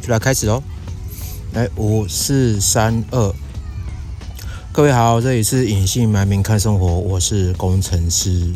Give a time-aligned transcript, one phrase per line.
[0.00, 0.62] 就来开始喽。
[1.52, 3.34] 来，五四三二，
[4.72, 8.52] 各位好，这里是隐姓埋名看生活，我是工程师。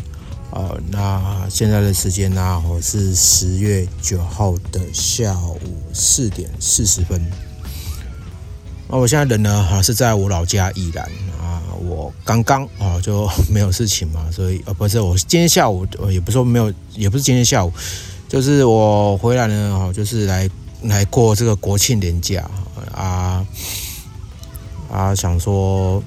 [0.51, 5.59] 呃，那现在的时间呢，我是十月九号的下午
[5.93, 7.21] 四点四十分。
[8.89, 11.05] 那我现在人呢，哈是在我老家宜兰
[11.41, 11.61] 啊。
[11.85, 17.73] 我刚刚啊就没有事情嘛，所以呃不是我今天下午也不是说没有，也不是今天下午，
[18.35, 20.51] 就是我回来呢，哈，就是来
[20.83, 22.45] 来过这个国庆年假
[22.93, 23.47] 啊
[24.91, 26.03] 啊，想说。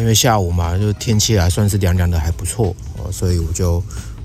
[0.00, 3.80] 因为下午嘛，就天气还算是凉凉的，还不错哦，所以我就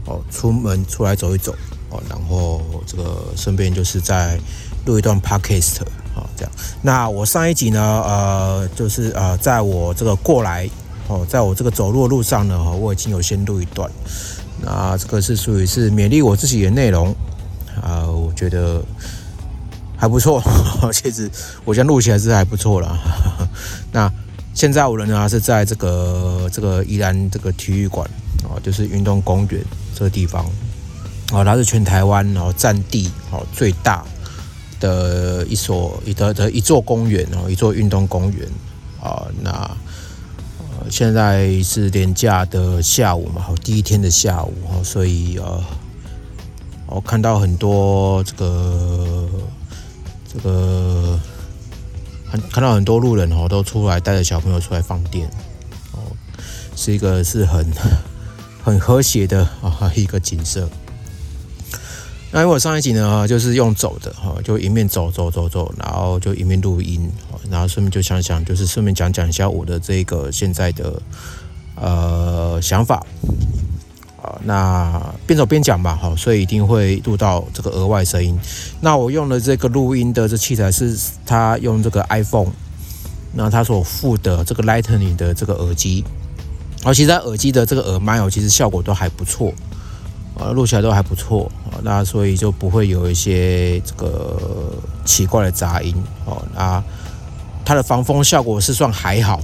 [0.05, 1.53] 哦出门出来走一走
[1.91, 4.39] 哦，然后这个顺便就是在
[4.85, 5.81] 录一段 podcast
[6.15, 6.51] 哦，这样。
[6.81, 10.67] 那我上一集呢，呃，就是呃，在我这个过来
[11.07, 13.91] 哦，在我这个走路的路上呢，我已经有先录一段。
[14.61, 17.15] 那这个是属于是勉励我自己的内容
[17.81, 18.83] 啊，我觉得
[19.97, 20.41] 还不错，
[20.93, 21.29] 其实
[21.65, 22.97] 我现在录起来是还不错了。
[23.91, 24.11] 那。
[24.53, 28.05] 现在我人呢是在这个这个宜兰这个体育馆
[28.43, 29.63] 啊，就是运动公园
[29.95, 30.45] 这个地方
[31.31, 34.03] 啊，它是全台湾然后占地哦最大
[34.77, 38.45] 的一所一的的一座公园哦，一座运动公园
[39.01, 39.25] 啊。
[39.41, 39.49] 那
[40.89, 45.63] 现在是年假的下午嘛，好第一天的下午哦，所以呃
[46.87, 49.27] 我看到很多这个
[50.33, 51.19] 这个。
[52.31, 55.29] 看看到很多路人哦，都出来带着小朋友出来放电
[55.91, 55.99] 哦，
[56.77, 57.69] 是一个是很
[58.63, 60.69] 很和谐的啊一个景色。
[62.31, 67.11] 那因为我上一集呢，就是用走的哈，就一面走走走走，然后就一面录音，
[67.49, 71.01] 然后顺便就想想，就是顺便讲讲一下我的这个现在的
[71.75, 73.05] 呃想法。
[74.21, 78.39] 啊，那边走边讲吧，好，所以一定会录到这个额外声音。
[78.79, 82.51] 那我用的这个录音的这器材是它用这个 iPhone，
[83.33, 86.05] 那它所附的这个 Lightning 的这个耳机，
[86.85, 89.51] 而其实耳机的这个耳麦哦，其实效果都还不错，
[90.41, 94.37] 啊，录起来都还不错，啊，那所以就不会有一些这个
[95.05, 96.83] 奇怪的杂音，哦，那
[97.63, 99.39] 它的防风效果是算还好，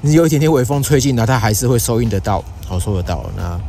[0.00, 3.60] 你有一点点微风吹进来，它还是会收音得到，好收得到，那。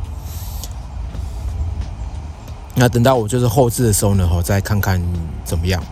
[2.76, 5.02] 那等到我就是后置的时候呢，哈，再看看
[5.44, 5.82] 怎么样。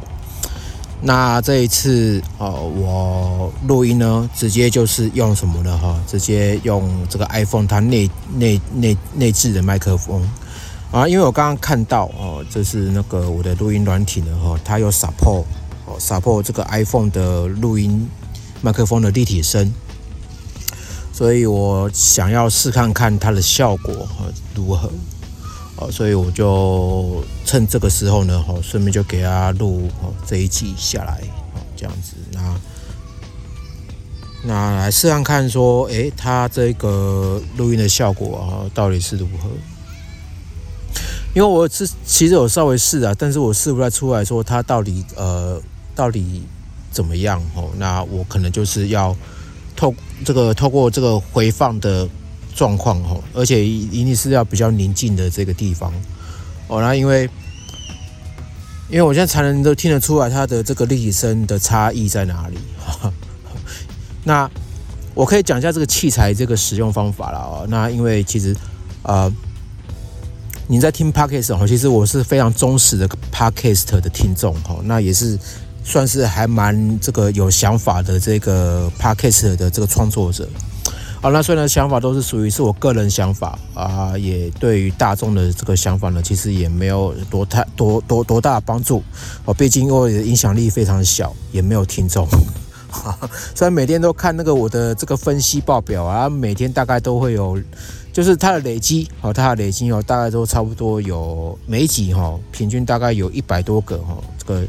[1.01, 5.79] 那这一次哦，我录音呢，直接就是用什么呢？
[5.79, 10.21] 哈，直接用这个 iPhone 它内内内内置的麦克风
[10.91, 15.45] 啊，因为我刚刚看到哦，这是那个我的录音软体呢，哈，它有 support
[15.87, 18.09] 哦，support 这个 iPhone 的录音
[18.61, 19.73] 麦克风的立体声，
[21.13, 24.09] 所以我想要试看看它的效果
[24.55, 24.91] 如何。
[25.81, 31.23] 哦，所以我就趁这个时候呢，哦，顺便就给他录哦这一集下来，
[31.55, 32.61] 哦，这样子，那
[34.45, 39.49] 那来试看看，说，诶，他这个录音的效果啊，到底是如何？
[41.35, 45.61] 因为我是其实我稍微试啊，但是我试不太出来说他到底呃
[45.95, 46.43] 到底
[46.91, 49.17] 怎么样哦，那我可能就是要
[49.77, 52.09] 透这个透过这个回放的。
[52.59, 55.93] 状况哦，而且一定是要比较宁静的这个地方
[56.67, 56.81] 哦。
[56.81, 57.31] 那因为
[58.91, 62.59] 因为我现在才能都听得出来它的这个立体声的差异在哪里。
[64.25, 64.51] 那
[65.15, 67.67] 我可以讲一下这个器材这个使用方法了哦。
[67.69, 68.57] 那因为其实
[69.05, 69.33] 呃，
[70.67, 74.81] 你在听 podcast 哦，其实我是非常忠实的 podcast 的听众哦。
[74.83, 75.39] 那也是
[75.85, 80.49] 算是还蛮这个有想法的这个 podcast 的这个创作者。
[81.21, 89.03] 好，那虽然想法都是属于是我个人想法啊，也对于大众的这个想法呢，其实也没有多太多多多大的帮助
[89.45, 89.53] 哦。
[89.53, 92.25] 毕竟我的影响力非常小，也没有听众。
[93.53, 97.61] 虽然每天都看那个我的这个分析报表啊，每天大概都会有，
[98.13, 104.67] 就是它的累积哦，它的累积哦，大概都差不多有每集哈，平均大概有一百多个哈，这个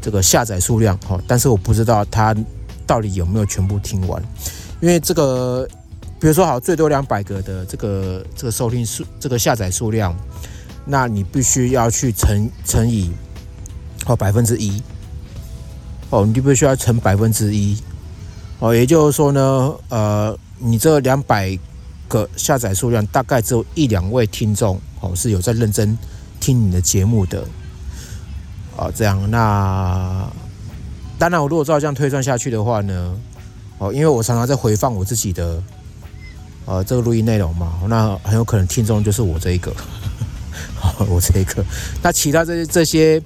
[0.00, 2.32] 这个下载数量哈，但是我不知道它
[2.86, 4.22] 到底有没有全部听完，
[4.80, 5.68] 因为这个。
[6.20, 10.12] 比如说，好，最多两百个的这个这个收听数，这个下载数量，
[10.84, 13.12] 那你必须要去乘乘以
[14.04, 14.82] 哦百分之一，
[16.10, 17.80] 哦，你必须要乘百分之一，
[18.58, 21.56] 哦，也就是说呢，呃，你这两百
[22.08, 25.96] 个下载数量，大概只有一两位听众哦是有在认真
[26.40, 27.44] 听你的节目的，
[28.76, 30.28] 哦，这样，那
[31.16, 33.16] 当然，我如果照这样推算下去的话呢，
[33.78, 35.62] 哦，因为我常常在回放我自己的。
[36.68, 39.72] 呃这个录音内容嘛，那很有可能听众就是我这一个，
[41.08, 41.64] 我这一个。
[42.02, 43.22] 那其他这些这些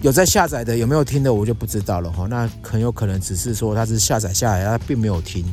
[0.00, 2.26] 有在下载的有没有听的，我就不知道了哈。
[2.30, 5.44] 那很有可能只是说他是下载下来，他并没有听。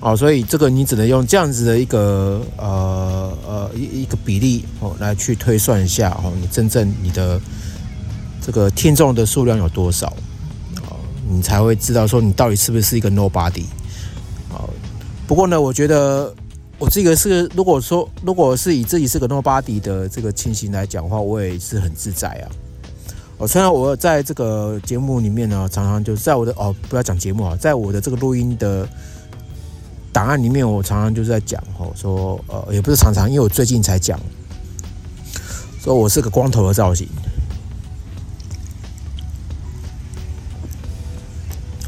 [0.00, 7.40] 哦，所以这个你只能用这样子的一个呃呃一一个比例哦来去推算一下哦，你真正你的
[8.44, 10.06] 这个听众的数量有多少
[10.82, 13.64] 哦，你才会知道说你到底是不是一个 nobody。
[15.28, 16.34] 不过呢，我觉得
[16.78, 22.48] 我这个是如果说如果是以自己是个 nobody 的这个情形来讲的话，我也是很自在啊。
[23.36, 28.88] 哦，虽然我在这个节目里面呢，常常就在我的哦不要讲节目啊，在我的这个录音的。
[30.10, 34.18] 档案里面，我常常就是在讲吼，说呃，也不是常常，因为我最近才讲，
[35.80, 37.06] 说我是个光头的造型。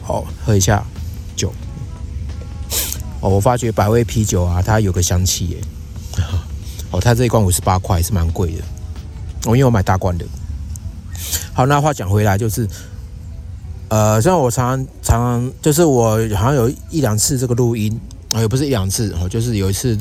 [0.00, 0.84] 好，喝一下。
[3.20, 5.58] 哦，我发觉百威啤酒啊，它有个香气耶。
[6.90, 8.62] 哦，它这一罐五十八块，是蛮贵的。
[9.46, 10.24] 我因为我买大罐的。
[11.52, 12.68] 好，那话讲回来，就是。
[13.92, 18.00] 呃，像我常常常常就是我好像有一两次这个录音
[18.32, 19.98] 啊，也不是一两次哦，就是有一次，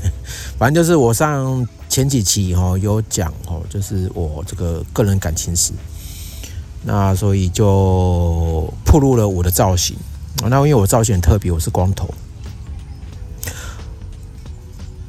[0.60, 5.72] 反正就是我上前几期哈有讲哦，就是我这个个人感情史，
[6.84, 9.96] 那所以就暴露了我的造型
[10.42, 12.12] 那因为我造型很特别，我是光头，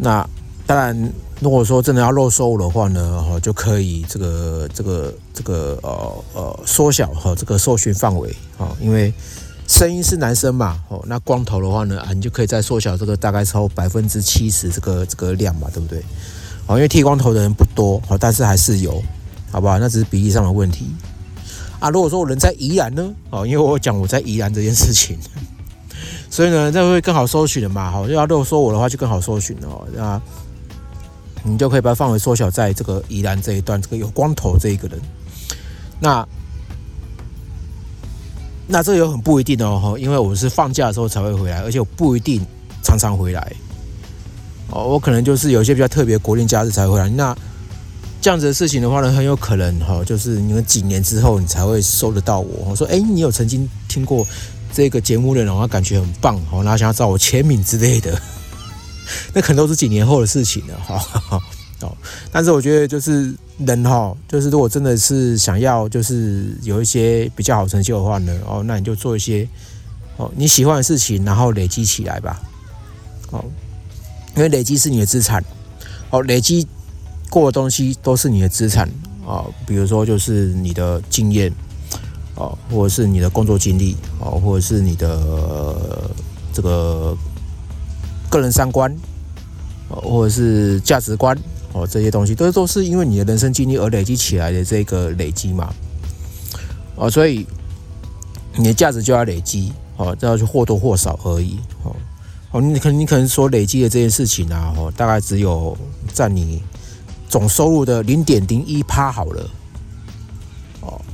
[0.01, 0.27] 那
[0.65, 1.13] 当然。
[1.41, 9.11] 如果说真的要露收的话呢，哈，就可以这个这个这个呃呃缩小哈这个受训范围啊，因为
[9.67, 15.97] 声音是男生嘛，哦，那光头的话呢，啊，你就可以再缩小这个大概超百分之七十这个这个量嘛，对不对？
[16.67, 19.01] 哦，因为剃光头的人不多，哦，但是还是有，
[19.51, 19.79] 好不好？
[19.79, 20.91] 那只是比例上的问题
[21.79, 21.89] 啊。
[21.89, 25.17] 如果说我人在宜兰呢，哦，因为我讲我在宜兰这件事情，
[26.31, 30.19] 所以呢，这会更好搜寻的嘛，好，要如果说我的话就更好搜寻哦，那。
[31.43, 35.01] 你就可以把范围缩小在这个宜兰这一段，这个有光头这一个人。
[35.99, 36.23] 那
[38.67, 42.45] 那这有很不一定哦，因为我是放假的时候才会回来，而且我不一定
[42.83, 43.53] 常常回来。
[44.69, 47.09] 哦，我可能就是有一些比较特别国定假日才回来。
[47.09, 47.35] 那
[48.21, 52.67] 这样子的事情的话呢，很有可能哈，就是你们几年之后你才会收得到我。
[52.69, 54.23] 我说，哎，你有曾经听过
[54.73, 58.19] 这个节目内容，他感觉很棒哦，然后想要找我签名之类的。
[59.33, 61.41] 那可能都是几年后的事情了，哈，
[61.81, 61.97] 哦，
[62.31, 69.45] 但是我觉得就是人哈，就是如果真的是想要就是有一些比较好成就的话呢，哦，那你就做一些
[70.15, 72.39] 哦你喜欢的事情，然后累积起来吧，
[73.31, 73.43] 哦，
[74.37, 75.43] 因为累积是你的资产，
[76.11, 76.65] 哦，累积
[77.29, 78.87] 过的东西都是你的资产
[79.27, 81.51] 啊，比如说就是你的经验，
[82.41, 86.11] 哦，或者是你的工作经历，哦，或者是你的
[86.51, 87.15] 这个。
[88.29, 88.95] 个人三观，
[89.89, 91.37] 或者是价值观，
[91.73, 95.73] 哦，这些东西都都是因为你的人生经历而累积起来的这个累积嘛，
[96.95, 97.45] 哦，所以
[98.55, 101.93] 你的价值就要累积，哦，这要去或多或少而已，哦，
[102.51, 105.77] 哦，你可你可能所累积的这件事情啊，哦，大概只有
[106.13, 106.63] 占你
[107.27, 109.49] 总收入的零点零一趴好了，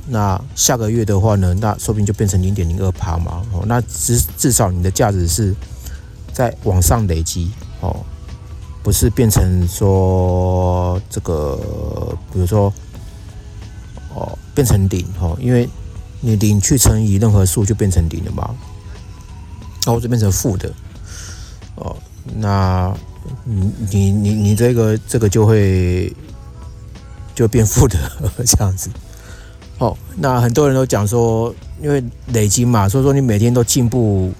[0.08, 5.54] 那下个月的话呢，那说不定就变成零点零二趴嘛，哦，那至至少你的价值是。
[6.30, 7.50] 在往上累积
[7.80, 7.96] 哦，
[8.80, 12.72] 不是变成说这个，比如说
[14.14, 15.68] 哦，变成零哦，因为
[16.20, 18.54] 你零去乘以任何数就变成零了嘛，
[19.84, 20.72] 那我就变成负的
[21.74, 21.96] 哦，
[22.36, 22.94] 那
[23.42, 26.14] 你你你你这个这个就会
[27.34, 27.98] 就变负的
[28.46, 28.88] 这样子
[29.78, 34.32] 哦，那很多人都讲说，因为累积嘛，所以说你每天都进步。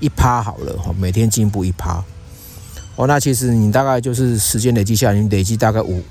[0.00, 2.04] 一趴好了哈，每天进步一趴
[2.96, 6.02] 哦，那其实你大概就是时间累积下来，你累积大概五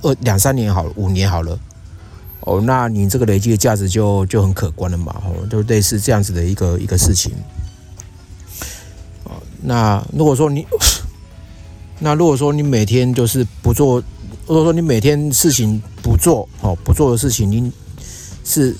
[0.00, 1.58] 二两三年好了，五年好了
[2.40, 7.34] 哦，那你这个累积的价值就就很可观了嘛，哦，就类似这样子的一个一个事情
[9.24, 9.32] 哦。
[9.60, 10.64] 那如果说你，
[11.98, 14.02] 那如果说你每天就是不做，
[14.46, 17.70] 如果说你每天事情不做哦，不做的事情你
[18.44, 18.76] 是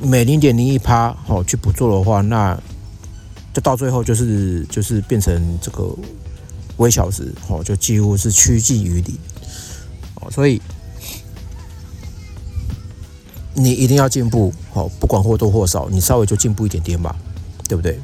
[0.00, 2.56] 每零点零一趴哦去不做的话，那。
[3.54, 5.90] 就到最后就是就是变成这个
[6.76, 9.16] 微小时哦，就几乎是趋近于零
[10.16, 10.60] 哦，所以
[13.54, 17.16] 你一定要进步哦，不管或多或少，你稍微就进步一点点吧，
[17.66, 17.98] 对不对？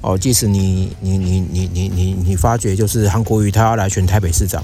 [0.00, 4.62] 哦，即使你你你你你你你发觉就是韩国瑜他要来选台北市长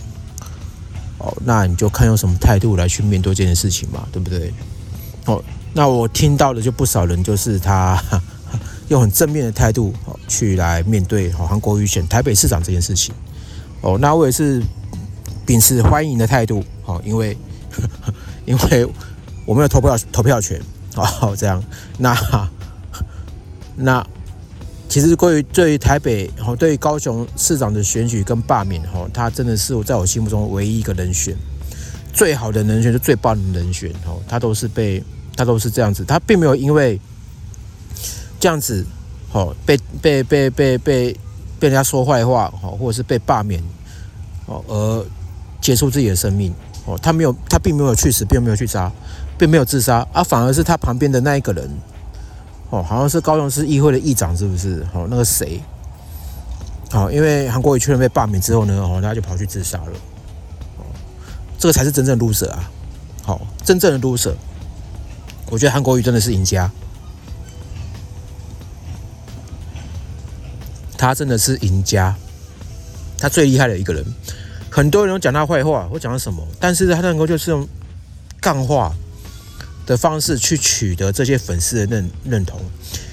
[1.18, 4.54] 哦，那你就看用什么态度来去面对这件事情嘛，对不对？
[5.26, 5.42] 哦，
[5.74, 8.02] 那我听到的就不少人就是他。
[8.88, 9.94] 用很正面的态度
[10.28, 13.14] 去来面对好韩国瑜选台北市长这件事情
[13.80, 14.62] 哦，那我也是
[15.46, 17.34] 秉持欢迎的态度哦，因为
[18.44, 18.86] 因为
[19.46, 20.60] 我没有投票投票权
[20.96, 21.64] 哦，这样
[21.96, 22.14] 那
[23.74, 24.06] 那
[24.86, 31.34] 其实关于对于台北哦，对于高雄市长的选举跟罢免哦，他真的是我在我心目中唯一一个人选，
[32.12, 35.02] 最好的人选就最棒的人选哦，他都是被
[35.36, 37.00] 他都是这样子，他并没有因为。
[38.40, 38.84] 这样子，
[39.32, 41.12] 哦，被被被被被
[41.58, 43.58] 被人家说坏话，哦，或者是被罢免，
[44.44, 45.06] 哦，而
[45.62, 46.52] 结束自己的生命，
[46.84, 48.92] 哦，他没有，他并没有去死，并没有去杀，
[49.38, 51.70] 并没有自杀，啊，反而是他旁边的那一个人，
[52.68, 54.84] 哦，好像是高雄市议会的议长，是不是？
[54.92, 55.58] 哦，那个谁，
[56.90, 59.92] 好，因为韩国瑜确认被罢免之后呢，哦，他就跑去自杀了，
[60.76, 60.84] 哦，
[61.58, 62.70] 这个才是真正的 loser 啊，
[63.22, 64.34] 好，真正的 loser，
[65.50, 66.70] 我觉得韩国瑜真的是赢家。
[70.96, 72.14] 他真的是赢家，
[73.18, 74.04] 他最厉害的一个人。
[74.70, 77.68] 很多人都讲他坏话，或讲他什么，但是他能够就是用
[78.40, 78.94] 干话
[79.84, 82.58] 的方式去取得这些粉丝的认认同。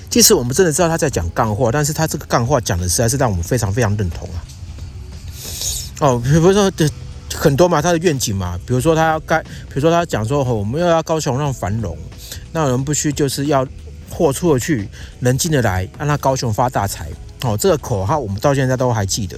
[0.10, 4.40] 即使我们真的知道他在讲干话，但是他这个干话讲的实在是让我们非常非常认同啊。
[6.00, 6.90] 哦，比如说的
[7.34, 11.98] 很多嘛，他的愿景嘛，比如说他要盖，比如说他讲说，我们要要高雄让繁荣，
[12.52, 13.66] 那我们必须就是要
[14.10, 14.90] 豁出去，
[15.20, 17.10] 能进得来，让他高雄发大财。
[17.44, 19.38] 哦，这个口号我们到现在都还记得。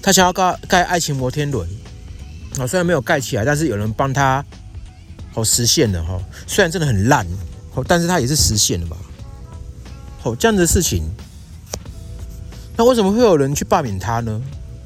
[0.00, 1.68] 他想要盖盖爱情摩天轮，
[2.58, 4.42] 哦，虽然没有盖起来，但是有人帮他，
[5.34, 6.18] 哦，实现了哈。
[6.46, 7.26] 虽然真的很烂，
[7.74, 8.96] 哦，但是他也是实现了吧。
[10.22, 11.02] 哦，这样的事情，
[12.76, 14.40] 那为什么会有人去罢免他呢？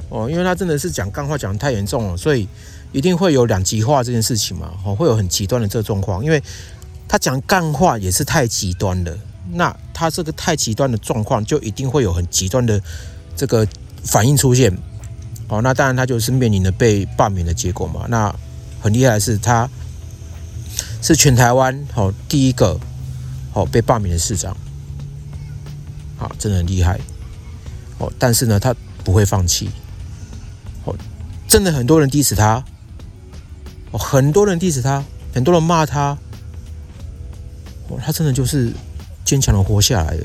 [0.08, 2.48] 哦，因为他真的是讲干话讲的太严重了，所以
[2.92, 4.72] 一定会有两极化这件事情嘛。
[4.84, 6.42] 哦，会有很极端的这个状况，因为
[7.08, 9.18] 他讲干话也是太极端了。
[9.54, 12.80] 那他这个太极端的状况，就一定会有很极端的
[13.36, 13.66] 这个
[14.04, 14.72] 反应出现。
[15.48, 18.06] 哦，那当然他就是面临着被罢免的结果嘛。
[18.08, 18.34] 那
[18.80, 19.68] 很厉害的是，他
[21.02, 22.78] 是全台湾哦第一个
[23.52, 24.56] 哦被罢免的市长。
[26.16, 26.98] 好，真的很厉害。
[27.98, 29.70] 哦，但是呢，他不会放弃。
[30.84, 30.96] 哦，
[31.46, 32.64] 真的很多人 diss 他。
[33.92, 36.18] 哦，很多人 diss 他，很多人骂他。
[37.88, 38.72] 哦，他真的就是。
[39.24, 40.24] 坚强的活下来的，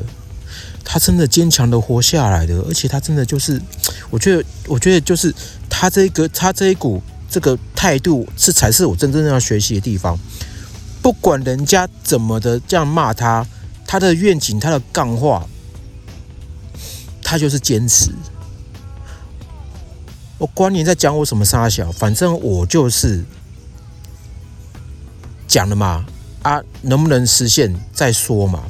[0.83, 3.62] 他真的坚强的活下来的，而且他真的就是，
[4.09, 5.33] 我觉得，我觉得就是
[5.69, 10.17] 他这个，他这一股这个态度是才是我真正要学习的地方。
[11.01, 13.45] 不管人家怎么的这样骂他，
[13.86, 15.47] 他的愿景，他的干话，
[17.24, 18.09] 他就是坚持。
[20.39, 23.24] 我管你在讲我什么沙小，反正我就是
[25.47, 26.05] 讲了嘛，
[26.43, 28.63] 啊，能不能实现再说嘛。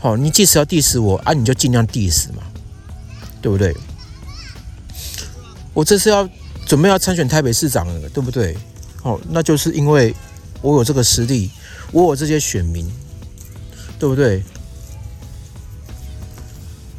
[0.00, 2.42] 好，你即使要 diss 我啊，你就尽量 diss 嘛，
[3.42, 3.76] 对不对？
[5.74, 6.28] 我这次要
[6.66, 8.56] 准备要参选台北市长了，对不对？
[9.02, 10.14] 好，那就是因为
[10.62, 11.50] 我有这个实力，
[11.92, 12.88] 我有这些选民，
[13.98, 14.42] 对不对？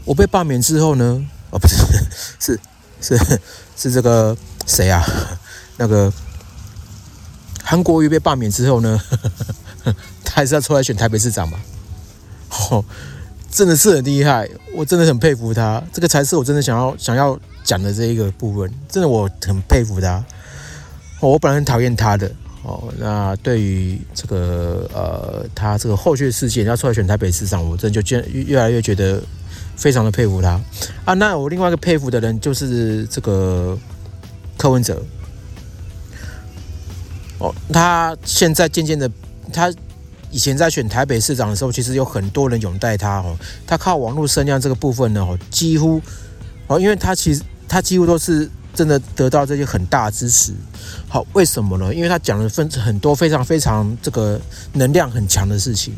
[0.05, 1.25] 我被罢免之后呢？
[1.51, 1.77] 哦，不是，
[2.39, 2.59] 是
[3.01, 3.39] 是
[3.75, 5.05] 是这个谁啊？
[5.77, 6.11] 那个
[7.69, 8.99] 韩国瑜被罢免之后呢？
[10.25, 11.59] 他还是要出来选台北市长嘛？
[12.71, 12.83] 哦，
[13.51, 15.79] 真的是很厉害，我真的很佩服他。
[15.93, 20.15] 这个才是我真的想要想要讲的这一个部分，真的我很佩服他。
[21.19, 22.31] 哦我本来很讨厌他的
[22.63, 29.21] 哦，那对于这个呃他这个后续事件要出来选台北市长，我真的就越越来越觉得
[29.75, 30.59] 非常的佩服他
[31.05, 31.13] 啊。
[31.13, 33.77] 那我另外一个佩服的人就是这个
[34.57, 34.99] 柯文哲。
[37.39, 39.09] 哦，他现在渐渐的
[39.51, 39.73] 他。
[40.31, 43.35] 以前在选台北市长的时候，其实有很多人拥戴他哦。
[43.65, 45.99] 他靠网络声量这个部分呢，哦，几乎
[46.67, 50.53] 哦，因为他其实他几乎都是真的得到这些很大支持。
[51.07, 51.91] 好，为什么呢？
[51.91, 54.39] 因为他讲了分很多非常非常这个
[54.73, 55.95] 能量很强的事情，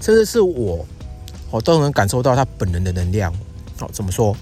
[0.00, 0.84] 甚至是我
[1.52, 3.32] 我都能感受到他本人的能量。
[3.78, 4.36] 好，怎么说？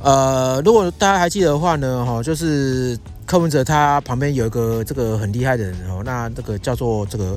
[0.00, 2.96] 呃，如果大家还记得的话呢，哈，就是。
[3.26, 7.36] 柯文哲他旁边有一个这个很厉害的人哦，那这个叫做这个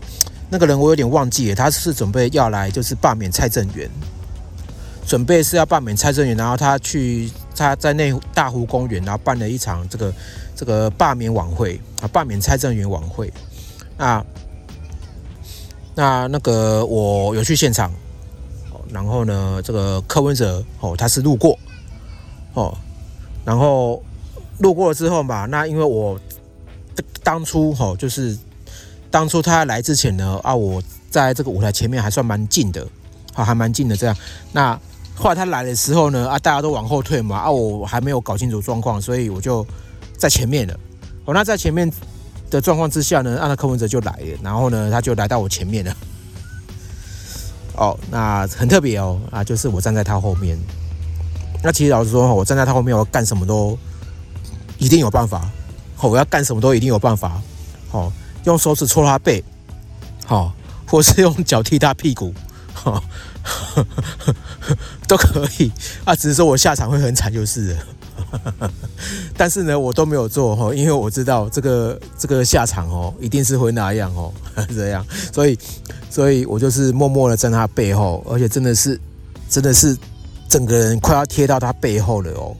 [0.49, 3.89] 那个人我有点忘记了，他是准备要来就是罢免蔡正元，
[5.05, 10.13] 准备是要罢免蔡正元，然后他去他在内大湖公园，然后办了一场这个
[10.55, 13.31] 这个罢免晚会啊，罢免蔡正元晚会
[13.97, 14.25] 啊，
[15.95, 17.91] 那那个我有去现场，
[18.91, 21.57] 然后呢，这个柯文哲哦，他是路过
[22.53, 22.77] 哦，
[23.45, 24.03] 然后。
[24.59, 26.19] 路过了之后嘛，那因为我
[27.23, 28.37] 当初哈，就是
[29.11, 32.85] 当初他来之前呢啊，我在这个舞台前面还算蛮近的，
[33.33, 34.15] 好，还蛮近的这样。
[34.51, 34.79] 那
[35.15, 39.65] 后来他来的时候呢，啊，大家都往后退嘛，啊，我还没有搞清楚状况，所以我就
[40.17, 40.73] 在前面了。
[41.25, 41.91] 哦，那在前面
[42.49, 45.95] 的状况之下呢，那柯文哲就来了，然后呢，他就来到我前面了。
[47.75, 50.57] 哦，那很特别哦，啊，就是我站在他后面。
[51.63, 53.77] 那其实老实说，我站在他后面，我干什么都
[54.77, 55.49] 一定有办法。
[55.95, 57.41] 好，我要干什么都一定有办法。
[57.89, 58.11] 好，
[58.45, 59.43] 用手指戳他背，
[60.25, 60.53] 好，
[60.85, 62.33] 或是用脚踢他屁股，
[62.73, 63.03] 好。
[65.07, 65.71] 都可以
[66.03, 67.79] 啊，只是说我下场会很惨就是了。
[69.37, 74.33] 但是呢，我都没有做哈，因为我知道这个这个下场哦，一定是会那样哦，
[74.75, 75.57] 这样，所以
[76.09, 78.99] 所以我就是默默的站他背后，而且真的是
[79.49, 79.97] 真的是
[80.49, 82.53] 整个人快要贴到他背后了哦。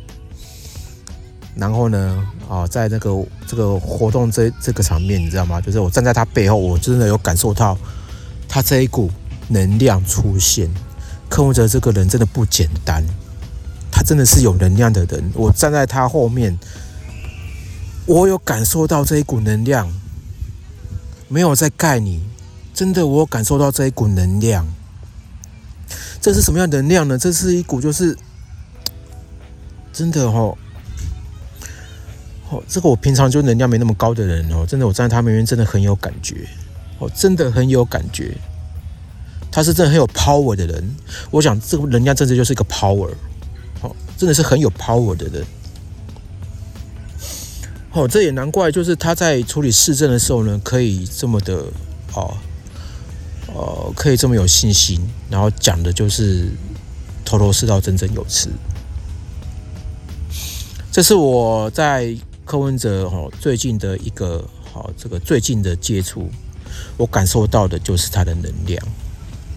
[1.58, 3.12] 然后呢，啊，在那个
[3.46, 5.60] 这个活动这这个场面，你知道吗？
[5.60, 7.78] 就是我站在他背后，我真的有感受到
[8.48, 9.12] 他这一股。
[9.50, 10.70] 能量出现，
[11.30, 13.02] 柯文哲这个人真的不简单，
[13.90, 15.32] 他真的是有能量的人。
[15.34, 16.60] 我站在他后面，
[18.06, 19.90] 我有感受到这一股能量，
[21.30, 22.22] 没有在盖你，
[22.74, 24.68] 真的我感受到这一股能量。
[26.20, 27.18] 这是什么样能量呢？
[27.18, 28.18] 这是一股就是
[29.94, 30.58] 真的哦，
[32.50, 36.48] 哦，这个我平常就能量没那么高的人哦，真的我站在他面前真的很有感觉，
[37.00, 38.38] 哦，真的很有感觉。
[39.52, 40.96] 他是真的很有 power 的人，
[41.32, 43.10] 我想这个人家真的就是一个 power，
[43.82, 45.46] 哦，真的是很有 power 的人，
[47.92, 51.66] 哦，这也难怪，就是他在处理市政的时候呢，可以这么的，
[52.14, 52.38] 哦，
[53.48, 56.50] 呃，可以这么有信心，然后讲的就是
[57.26, 58.50] 头头是道，振振有词。
[60.92, 62.16] 这是我在
[62.48, 66.30] 柯文哲哦最近的一个好这个最近的接触，
[66.96, 68.82] 我感受到的就是他的能量。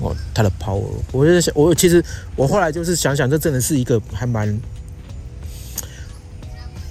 [0.00, 2.03] 哦，他的 power，我就在想，我其实
[2.35, 4.59] 我后来就是想想，这真的是一个还蛮，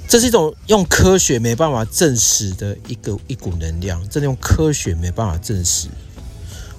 [0.07, 5.87] 这是一种用科学没办法证实的一个一股能量，真的用科学没办法证实。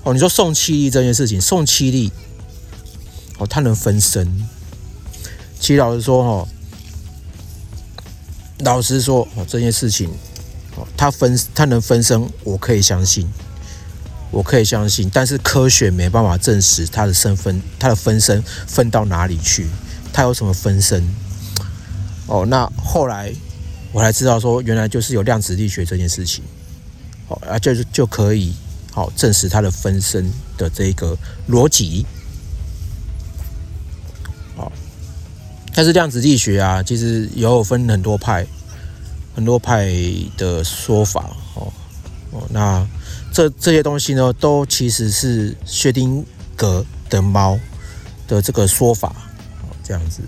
[0.04, 2.12] 哦，你说送气力这件事情，送气力，
[3.38, 4.46] 哦，它能分身。
[5.58, 6.48] 其实老实说，哈，
[8.64, 10.08] 老实说，哦，这件事情，
[10.76, 13.28] 哦，它分，他能分身，我可以相信。
[14.32, 19.66] 我可以相信，但是科学没办法证实他的身份，他的分身分到哪里去，
[20.12, 21.02] 他有什么分身？
[22.26, 23.34] 哦，那后来
[23.90, 26.44] 我才知道说，原来就是有量子力学这件事情，
[27.26, 28.54] 哦，啊，就就可以
[28.92, 31.18] 好证实他的分身的这个
[31.48, 32.06] 逻辑。
[35.74, 38.46] 但是量子力学啊，其实也有分很多派，
[39.34, 39.88] 很多派
[40.36, 41.30] 的说法。
[41.54, 41.72] 哦，
[42.30, 42.86] 哦，那。
[43.32, 47.56] 这这些东西呢，都其实是薛定谔的猫
[48.26, 49.14] 的这个说法，
[49.84, 50.20] 这样子。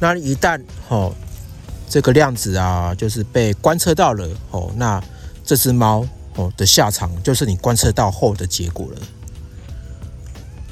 [0.00, 1.14] 那一旦哦，
[1.88, 5.00] 这个量子啊，就是被观测到了哦，那
[5.44, 9.00] 这只猫哦的下场，就是你观测到后的结果了，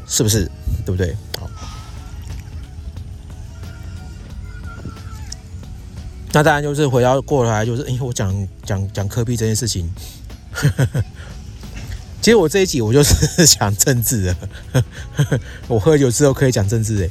[0.08, 0.50] 是不是？
[0.84, 1.16] 对不对？
[6.34, 9.88] 那当然就是回到过来，就是因为我讲讲讲科比这件事情。
[12.20, 14.36] 其实我这一集我就是 讲政治的，
[15.68, 17.10] 我喝酒之后可以讲政治哎，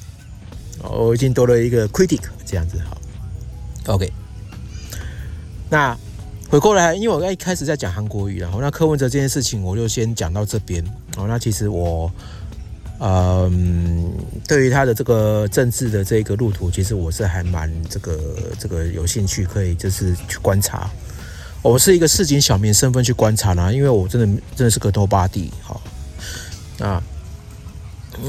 [0.90, 4.12] 我已经多了一个 critic 这样子好，OK。
[5.70, 5.98] 那
[6.50, 10.84] 回过来，因为我一开始在讲韩国语，然后那柯文哲这件事情，我就先讲到这边。
[11.16, 12.12] 哦，那其实我，
[13.06, 14.14] 嗯，
[14.48, 18.18] 对于他的这个政治的这个路途，其实我是还蛮这个
[18.58, 20.90] 这个有兴趣，可以就是去观察。
[21.62, 25.82] 我是一个市井小民身份去观察呢，因为我真的真的是个多巴地，好，
[26.78, 27.04] 那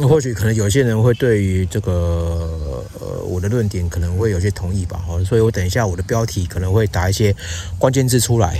[0.08, 7.32] 或许可能有些人会对于这个呃我的论点可能会有些同意吧，好，所以我等一下我的标题可能会打一些
[7.78, 8.58] 关键字出来，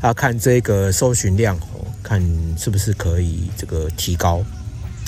[0.00, 1.58] 啊，看这个搜寻量，
[2.04, 2.22] 看
[2.56, 4.44] 是不是可以这个提高，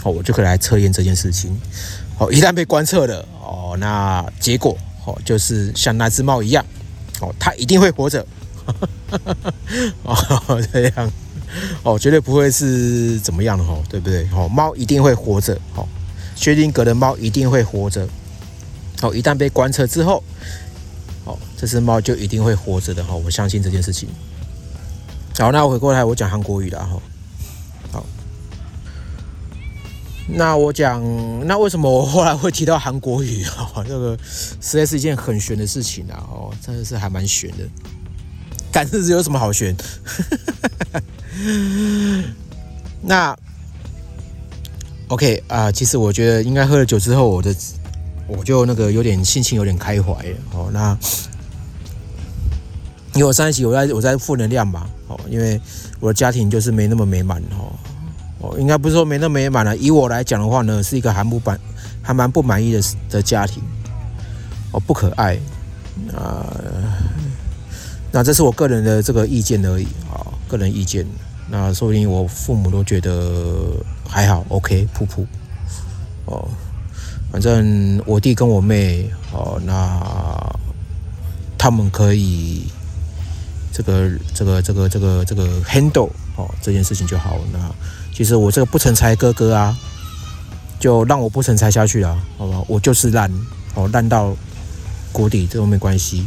[0.02, 1.58] 好，我就可以来测验这件事情，
[2.16, 6.64] 好，一旦被观测了，哦，那结果，哦，就是像那只猫一样，
[7.20, 8.24] 哦，它一定会活着。
[10.02, 11.10] 哦，这样
[11.84, 14.28] 哦，绝对不会是怎么样的哈，对不对？
[14.34, 15.86] 哦，猫一定会活着，哦，
[16.34, 18.08] 薛定谔的猫一定会活着，
[19.02, 20.22] 哦，一旦被观测之后，
[21.24, 24.08] 哦，这只猫就一定会活着的哈，我相信这件事情。
[25.38, 27.00] 好，那我回过来，我讲韩国语了哈。
[30.28, 31.00] 那我讲，
[31.46, 33.84] 那为什么我后来会提到韩国语哈？
[33.86, 37.58] 这个实在是一件很悬的事情啊，哦，真的是还蛮悬的。
[38.72, 39.74] 赶日子有什么好悬？
[43.00, 43.36] 那
[45.08, 47.54] OK 啊，其实我觉得应该喝了酒之后，我的
[48.26, 50.12] 我就那个有点心情有点开怀
[50.52, 50.68] 哦。
[50.72, 50.98] 那
[53.14, 55.60] 因为我上一集我在我在负能量嘛哦，因为
[56.00, 57.72] 我的家庭就是没那么美满哦
[58.58, 59.76] 应该不是说没那么美满了。
[59.76, 61.58] 以我来讲的话呢，是一个还不满
[62.02, 63.62] 还蛮不满意的的家庭
[64.72, 65.38] 哦，不可爱
[66.14, 66.46] 啊。
[68.12, 71.06] 那这是我个人的这个意见而已啊，个人意见。
[71.48, 73.72] 那说不定我父母都觉得
[74.08, 75.24] 还好，OK，噗噗。
[76.24, 76.48] 哦，
[77.30, 80.00] 反正我弟跟我妹哦，那
[81.56, 82.64] 他们可以
[83.72, 87.38] 这个这个这个这个这个 handle 哦这件事情就好。
[87.52, 87.58] 那
[88.16, 89.76] 其实我这个不成才哥哥啊，
[90.80, 92.64] 就让我不成才下去了，好吧？
[92.66, 93.30] 我就是烂
[93.74, 94.34] 哦，烂到
[95.12, 96.24] 谷底，这都没关系。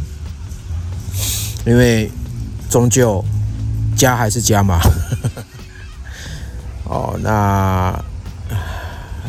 [1.66, 2.08] 因为
[2.70, 3.24] 终究
[3.96, 4.78] 家还是家嘛，
[6.86, 8.00] 哦，那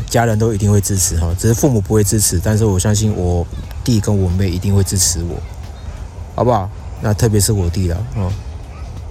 [0.07, 3.43] 家人都一定会支持哈，只是父母不会支持，但是我相信我
[3.83, 5.41] 弟跟我妹一定会支持我，
[6.35, 6.69] 好不好？
[7.01, 8.31] 那特别是我弟了，哦，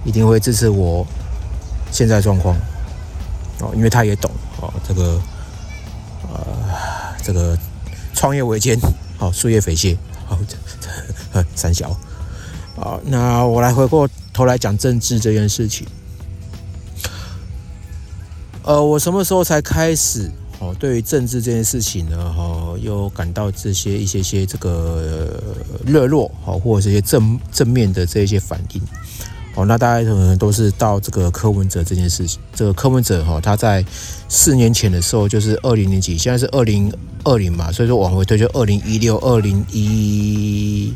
[0.05, 1.05] 一定会支持我
[1.91, 2.55] 现在状况，
[3.61, 5.21] 哦，因为他也懂哦，这个
[6.33, 7.57] 呃，这个
[8.13, 8.77] 创业维艰，
[9.17, 10.37] 好，树叶匪懈，好，
[11.55, 11.95] 三小。
[12.75, 15.85] 好，那我来回过头来讲政治这件事情。
[18.63, 20.73] 呃，我什么时候才开始哦？
[20.79, 25.39] 对于政治这件事情呢，哈，又感到这些一些些这个
[25.85, 28.81] 热络，好，或者这些正正面的这一些反应。
[29.65, 32.39] 那大家可能都是到这个柯文哲这件事情。
[32.53, 33.83] 这个柯文哲哈，他在
[34.29, 36.93] 四年前的时候就是二零零几，现在是二零
[37.23, 40.93] 二零嘛，所以说往回推就二零一六、二零一。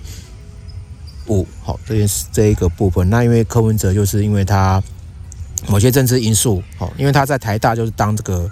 [1.28, 4.80] 五好，这件事这一个部分，那因为柯文哲就是因为他
[5.68, 8.48] 某些政治因素，好，因为他在台大就是当这个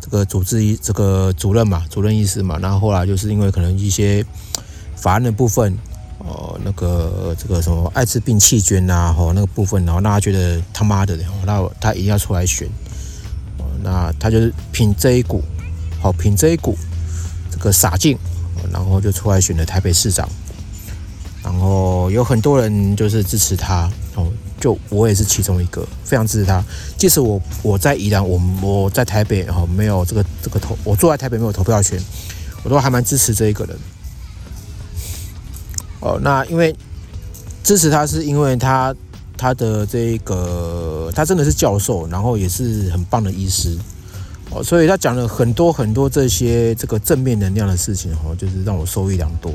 [0.00, 4.26] 这个主治医这个主任嘛，主任医师嘛，然后后来就是因为可能一些
[4.96, 5.78] 法案的部分，
[6.26, 12.68] 哦，那个这个什么艾滋病弃捐啊，吼那个部分，然后让他觉得他妈的，然后那他一定要出来选，
[13.58, 15.42] 哦，那他就是凭这一股，
[16.00, 16.76] 好，凭这一股
[17.50, 18.18] 这个傻劲，
[18.72, 20.28] 然后就出来选了台北市长。
[21.44, 24.26] 然后有很多人就是支持他哦，
[24.60, 26.60] 就我也是其中一个，非常支持他。
[26.98, 32.02] 即使我我在宜兰，我我在台北哦，没有这个这个投，我坐在台北没有投票权，
[32.64, 33.78] 我都还蛮支持这一个人。
[36.06, 36.74] 哦，那因为
[37.64, 38.94] 支持他是因为他
[39.36, 43.76] 他的这个他真的是教授，然后也是很棒的医师
[44.50, 49.50] 哦，所以他讲了很多很多这些这个正面能量的事情哦，就是让我受益良多。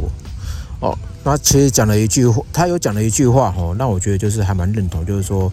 [0.82, 5.50] 哦，那其实讲了一句话，他有讲了一句话哈，那我觉得就是还蛮认同，就是说，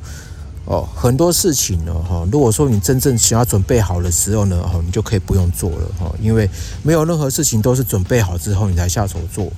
[0.64, 6.48] 哦，很多事情呢哈，如果说你真正想要准备好的时候呢，哈，你就可以不用做了哈，因为
[6.82, 9.52] 没有任何事情都是准备好之后你才下手做，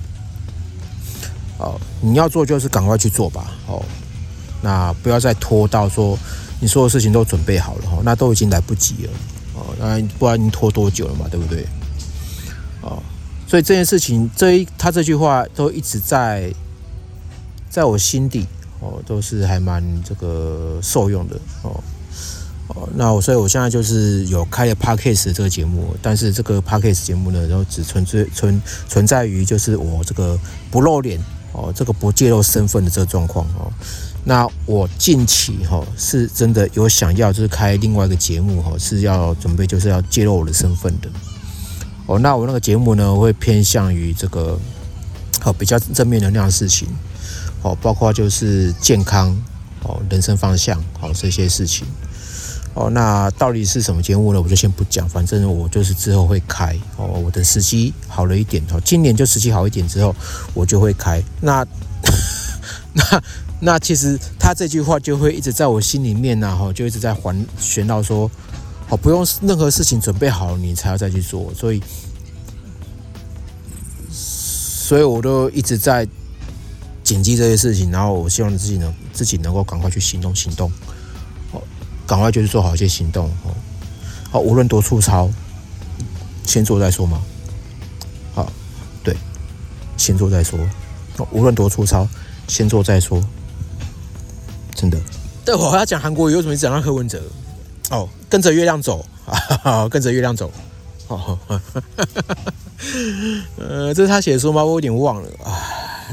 [1.61, 3.83] 哦，你要做就是赶快去做吧，哦，
[4.61, 6.17] 那不要再拖到说
[6.59, 9.11] 你所有事情都准备好了哈，那都已经来不及了，
[9.55, 11.65] 哦，那不然你拖多久了嘛，对不对？
[12.81, 13.01] 哦。
[13.47, 16.49] 所以这件事情，这一他这句话都一直在
[17.69, 18.47] 在我心底
[18.79, 21.83] 哦，都是还蛮这个受用的哦
[22.67, 22.87] 哦。
[22.95, 30.39] 那我所以我现在就是有开了 podcast 这个节目，但是这个 podcast 节目呢，然后只存在存存在于就是我这个
[30.71, 31.19] 不露脸
[31.53, 33.71] 哦，这个不揭露身份的这个状况哦。
[34.23, 41.09] 那我近期哈是真的有想要就是开另外一个节目哈，是要准备就是要揭露我的身份的。
[42.05, 44.59] 哦，那我那个节目呢，会偏向于这个，
[45.39, 46.87] 好比较正面能量的事情，
[47.63, 49.35] 哦，包括就是健康，
[49.83, 51.87] 哦，人生方向，好这些事情，
[52.73, 54.41] 哦，那到底是什么节目呢？
[54.41, 60.15] 我就先不讲，反正我就是之后会开，哦，我的时机好了一点，哦，今年就时机好一点之后，
[60.53, 61.21] 我就会开。
[61.41, 61.65] 那
[62.93, 63.23] 那
[63.59, 68.29] 那其实他这句话就会一直在我心里面呢，哈，就一直在环旋到说。
[68.89, 71.81] 哦，不用任何事情准备好，你才要再去做，所以，
[74.11, 76.05] 所以我都一直在
[77.01, 80.69] 谨记这些事情，然后我希望自己能自己能够赶快去行动行动，
[82.11, 83.55] 赶快就是做好一些行动，哦，
[84.31, 85.29] 好，无论多粗糙，
[86.45, 87.21] 先做再说嘛，
[88.33, 88.51] 好，
[89.01, 89.15] 对，
[89.95, 90.59] 先做再说，
[91.31, 92.05] 无论多粗糙，
[92.49, 93.23] 先做再说，
[94.75, 94.99] 真的。
[95.45, 97.23] 对，我要讲韩国语，为什么讲到柯文哲？
[97.91, 99.05] 哦，跟着月亮走
[99.63, 100.51] 啊， 跟着月亮走。
[101.07, 101.39] 哦，
[103.55, 104.61] 呃，这是他写的书吗？
[104.61, 105.63] 我有点忘了啊。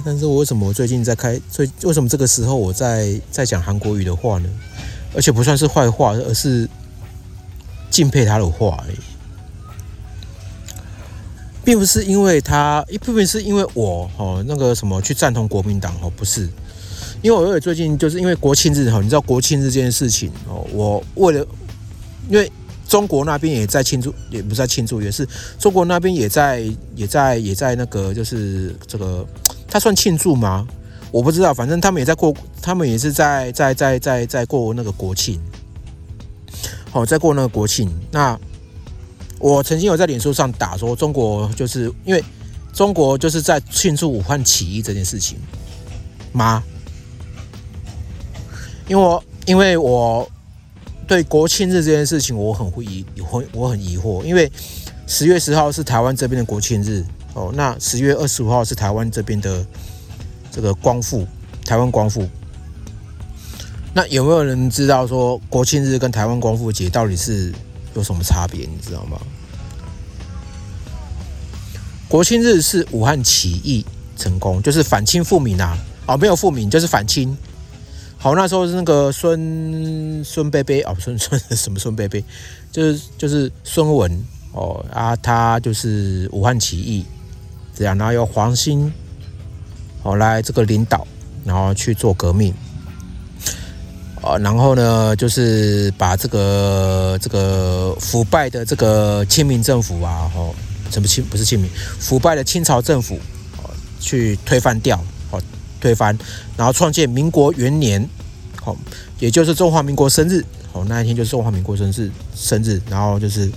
[0.04, 1.40] 但是我为什么最近在开？
[1.50, 4.48] 最为什么这个时候我在在讲韩国语的话呢？
[5.14, 6.68] 而且不算是坏话，而是
[7.90, 8.97] 敬佩他的话而已，
[11.64, 16.49] 并不是因为他一部分是因为我哦那个什么去赞同国民党哦，不是，
[17.23, 21.47] 因为我有最近就是因为国庆日哈，你知道国庆日这件事情哦，我为了
[22.29, 22.51] 因为
[22.87, 26.62] 中国那边也在庆祝，也不在庆祝，也是中国那边也在
[26.94, 29.27] 也在也在那个就是这个，
[29.68, 30.66] 他算庆祝吗？
[31.11, 35.40] 我不知道，反正他们也在过，他们也是在在在在在过那个国庆。
[36.90, 37.90] 好，在过那个国庆。
[38.11, 38.38] 那
[39.38, 42.23] 我曾经有在脸书上打说，中国就是因为
[42.73, 45.38] 中国就是在庆祝武汉起义这件事情
[46.33, 46.62] 吗？
[48.87, 50.29] 因为因为我
[51.07, 54.23] 对国庆日这件事情我很疑，很我很疑惑。
[54.23, 54.51] 因为
[55.07, 59.64] 十月十号是台湾这边的国庆日哦，那十月二十五号是台湾这边的
[60.59, 61.25] 这个光复，
[61.64, 62.29] 台湾光复。
[63.94, 67.53] 那有没有人知道说国庆日跟台湾光复节到底是
[67.94, 68.66] 有什么差别？
[68.66, 69.21] 你知道吗？
[72.09, 75.79] 国庆日是武汉起义成功，就是反清复明啊！
[76.07, 77.38] 哦，没有复明，就是反清。
[78.16, 82.25] 好，那时候是那个孙孙贝贝哦，孙孙 什么孙贝贝，
[82.73, 84.11] 就是就是孙文
[84.51, 87.07] 哦啊，他就是武汉起义
[87.73, 88.92] 这样，然后有黄兴
[90.09, 91.07] 哦来这个领导，
[91.44, 92.55] 然后去做革命。
[94.23, 100.53] 啊，然后呢，就是把这个这个腐败的这个清明政府啊，哦，
[100.90, 103.14] 什么清不是清明，腐败的清朝政府，
[103.62, 104.99] 哦，去推翻掉，
[105.31, 105.40] 哦，
[105.81, 106.18] 推翻，
[106.57, 108.07] 然后创建民国元年，
[108.61, 108.77] 好，
[109.21, 113.49] 也就是中华民国生日，哦，那一天就是中华民国生日生日，然后就是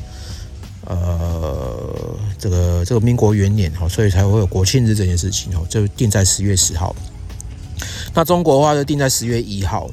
[0.85, 6.95] 呃，这个这个民国元年，哦，所以才会有国庆日这件事情，哦，就定在十月十号。
[8.13, 9.89] 那中国的话就定在十月一号。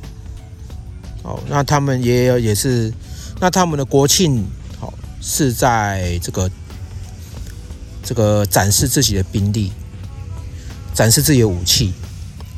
[1.23, 2.93] 哦，那他们也有也是，
[3.39, 4.47] 那他们的国庆
[4.79, 6.51] 好是在这个
[8.03, 9.73] 这个展示自己的兵力，
[10.95, 11.93] 展示自己的武器。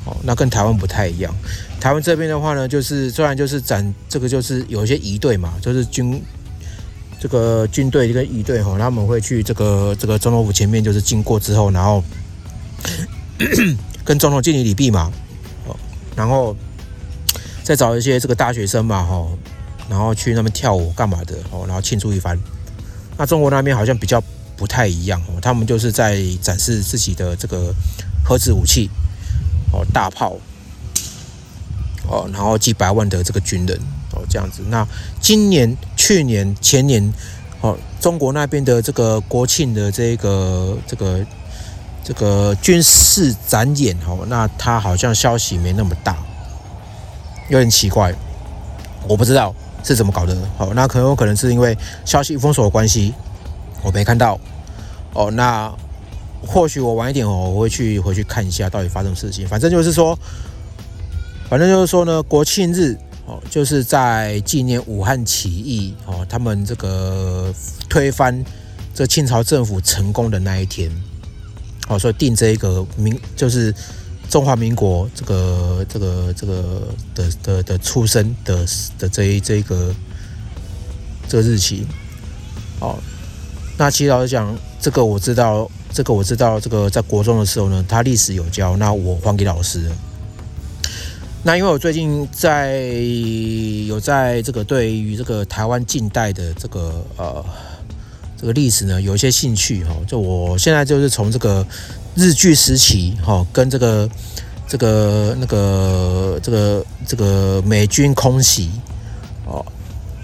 [0.05, 1.35] 哦，那跟台湾不太一样。
[1.81, 6.23] 台湾这边的话呢，就是虽然就是展这个就是有一些仪队嘛，就是军
[7.21, 12.03] 这个军队跟仪队哈，他们会去这个这个总统府前面就是经过之后，然后
[14.05, 15.13] 跟总统敬礼礼毕嘛。
[15.67, 15.77] 哦，
[16.17, 16.57] 然后。
[17.63, 19.29] 再找一些这个大学生嘛，哈，
[19.89, 22.37] 然后去那边跳舞干嘛的，哦，然后庆祝一番。
[23.17, 24.21] 那中国那边好像比较
[24.57, 27.73] 不太一样，哦，他们就是在展示自己的这个
[28.25, 28.91] 核子武器，
[29.73, 30.37] 哦，大炮，
[32.11, 33.79] 哦，然后几百万的这个军人，
[34.13, 34.63] 哦，这样子。
[34.69, 34.87] 那
[35.21, 37.15] 今年、去年、前年，
[37.61, 41.25] 哦，中国那边的这个国庆的这个、这个、
[42.03, 46.17] 这个军事展演，哦，那它好像消息没那么大。
[47.49, 48.13] 有点奇怪，
[49.09, 50.37] 我不知道是怎么搞的。
[50.59, 53.15] 好，那可能有可能是因为消息封锁的关系，
[53.83, 54.39] 我没看到。
[55.13, 55.73] 哦，那
[56.47, 59.47] 或许我晚一点哦，我会去回去看一下到底发生什么事情。
[59.49, 60.19] 反正就是说，
[61.51, 67.53] 反正就是说呢，国庆日哦，就是在纪念武汉起义哦，他们这个
[67.89, 68.43] 推翻
[68.95, 70.91] 这清朝政府成功的那一天。
[71.89, 73.75] 哦，所以定这一个名就是。
[74.31, 76.87] 中华民国这个这个这个
[77.17, 78.65] 的的的出生的
[78.97, 79.93] 的这一这个
[81.29, 81.85] 这个日期，
[82.79, 82.97] 哦，
[83.77, 89.91] 那其实老实讲，这个我知道，这个我知道，这个在国中的时候呢，他历史有教，那我还给老师。
[91.43, 92.81] 那因为我最近在
[93.87, 97.45] 有在这个对于这个台湾近代的这个呃
[98.37, 101.67] 这个历史呢有一些兴趣哈，就我现在就是从这个。
[102.17, 104.11] 日据时期，哈，跟这个、
[104.67, 108.69] 这个、那个、这个、这个美军空袭，
[109.47, 109.65] 哦，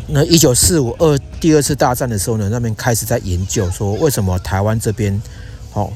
[0.09, 5.23] 那一九四五二第二次大战的时候呢，那边开始在研究说，为什么台湾这边，
[5.75, 5.89] 哦，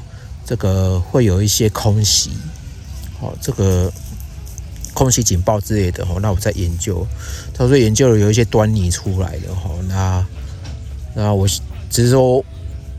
[0.45, 2.31] 这个会有一些空袭，
[3.19, 3.91] 哦，这个
[4.93, 7.05] 空袭警报之类的，哦，那我在研究，
[7.53, 10.25] 他说研究了有一些端倪出来的，哈，那
[11.15, 11.47] 那我
[11.89, 12.43] 只是说。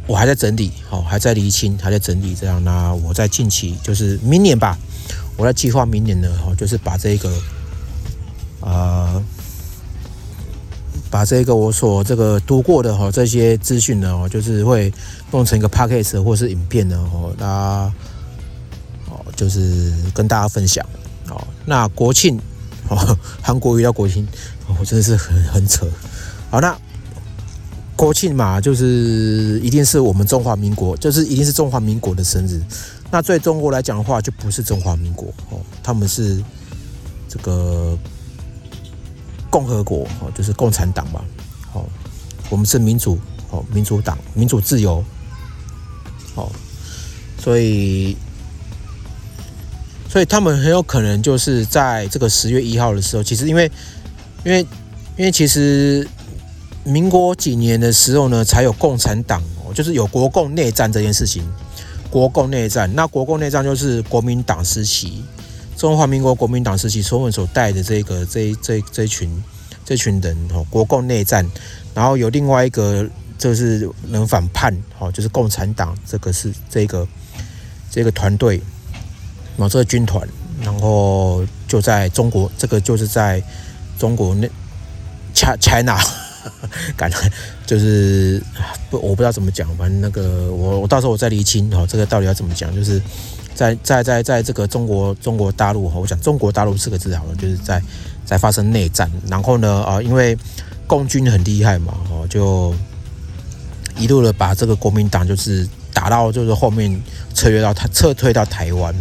[0.08, 2.62] 我还在整理，好，还在厘清，还在整理，这样。
[2.64, 4.76] 那我在近期，就是明年吧，
[5.36, 7.32] 我在计划明年呢，哈，就是把这个，
[8.62, 9.22] 呃，
[11.08, 14.92] 把这个我所这个读过的哈这些资讯呢，哦，就是会
[15.30, 17.92] 弄成一个 p a c k a g e 或是影片呢，哦，大家，
[19.08, 20.84] 哦，就是跟大家分享，
[21.32, 22.38] 哦，那国庆，
[22.88, 24.26] 哦， 韩国遇到国庆，
[24.78, 25.86] 我真的是很很扯，
[26.50, 26.76] 好，那。
[27.94, 32.60] 国庆嘛，就是一定是我们中华民国，就是一定是中华民国的生日。
[33.12, 36.42] 那对中国来讲的话，就不是中华民国哦，他们是
[37.28, 37.96] 这个
[39.50, 41.22] 共和国哦，就是共产党嘛。
[41.74, 41.84] 哦，
[42.50, 43.16] 我们是民主
[43.50, 45.04] 哦，民主党，民主自由
[46.34, 46.50] 哦，
[47.38, 48.16] 所以
[50.12, 53.72] 所以他们很有可能就是在这个十月一号的时候，其实因为
[54.44, 54.60] 因为
[55.16, 56.06] 因为其实
[56.84, 61.42] 民国几年的时候呢，才有共产党哦，就是有国共内战这件事情。
[62.10, 65.24] 国共内战，那国共内战就是国民党时期，
[65.78, 69.42] 中华民国国民党时期所们所带的这个这这这群
[69.82, 71.50] 这群人哦，国共内战，
[71.94, 77.08] 然后有另外一个就是能反叛哦，就是共产党这个是这个
[77.90, 78.60] 这个团队，
[79.56, 80.26] 然后，这个军团，
[80.62, 83.42] 然后就在中国，这个就是在
[83.98, 84.50] 中国内
[85.34, 85.98] ，China。
[86.96, 87.16] 感觉
[87.64, 88.42] 就是
[88.90, 92.74] 不，我不知道怎么讲，反正那个我我到时候我再厘清哈，这个到底要怎么讲？
[92.74, 93.00] 就是
[93.54, 97.80] 在在在在这个中国中国大陆哈，我讲中国大陆四个字好了，就是在
[98.24, 100.36] 在发生内战，然后呢啊，因为
[100.88, 102.74] 共军很厉害嘛，哦，就
[103.96, 106.90] 一路的把这个国民党就是打到就是后面
[107.34, 108.92] 撤退到他撤退到台湾。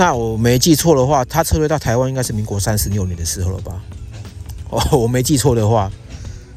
[0.00, 3.82] 那我没记错的话，他撤退到台湾应该是民国三十六年的时候了吧？
[4.70, 5.92] 哦， 我没记错的话。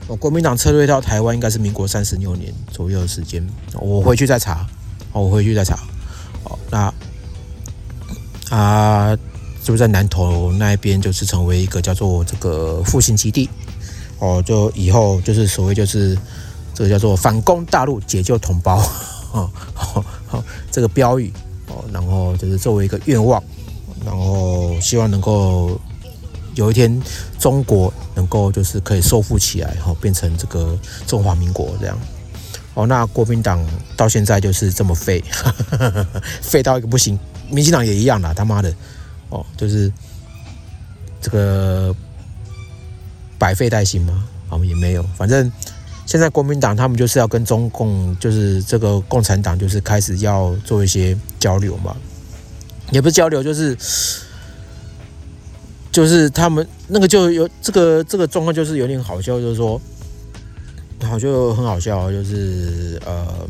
[0.08, 4.66] 哦，国民党撤退到台湾应该是民国三十六年左右的时间，我回去再查。
[5.12, 5.78] 我回去再查。
[6.46, 6.94] 哦，那
[8.50, 9.10] 啊，
[9.62, 13.50] 是不是在南投那一边就是成为一个叫做这个复兴基地？
[14.20, 16.18] 哦，就以后就是所谓就是
[16.74, 18.82] 这个叫做反攻大陆、解救同胞，
[19.34, 19.52] 哦，
[20.72, 21.30] 这个标语
[21.92, 23.42] 然后就是作为一个愿望，
[24.06, 25.80] 然后希望能够。
[26.56, 27.02] 有一天，
[27.40, 31.98] 中国能够就是可以收复起来，哈，变成这个中华民国这样。
[32.76, 33.60] 哦，那国民党
[33.98, 35.24] 到现在就是这么废，
[36.44, 37.18] 废到一个不行。
[37.50, 38.72] 民进党也一样啦，他妈的，
[39.30, 39.92] 哦，就是
[41.20, 41.92] 这个
[43.40, 44.24] 百废待兴吗？
[44.50, 45.02] 哦，也没有。
[45.18, 45.52] 反正
[46.14, 51.98] 现在国民党他们就是要跟中共，就是这个共产党，就是开始要做一些交流嘛，
[52.92, 53.76] 也不是交流，就是。
[55.92, 59.80] 就是他们那个就有这个这个状况，就是有点好笑，就是说，
[61.04, 63.48] 好就很好笑，就是呃，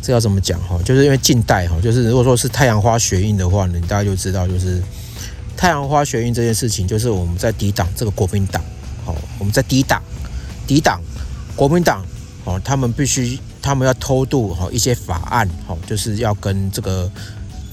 [0.00, 0.80] 这要怎么讲哈？
[0.82, 4.80] 就是因为近代哈，就是如果说是太阳花学运的话呢，大家就知道，就是
[5.58, 8.64] 太阳花学运这件事情，就是我们在抵挡这个国民党，
[9.04, 10.02] 好，我们在抵挡
[10.68, 11.00] 抵挡
[11.56, 12.06] 国民党，
[12.44, 17.10] 哦，他们必须他们要偷渡哈一些法案，好，就是要跟这个